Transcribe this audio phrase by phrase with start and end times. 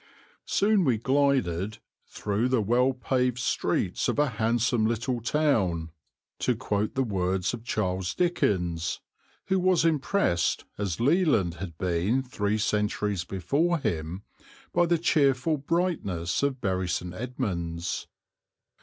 [0.47, 5.91] Soon we glided "through the well paved streets of a handsome little town,"
[6.39, 8.99] to quote the words of Charles Dickens,
[9.49, 14.23] who was impressed, as Leland had been three centuries before him,
[14.73, 17.13] by the cheerful brightness of Bury St.
[17.13, 18.07] Edmunds.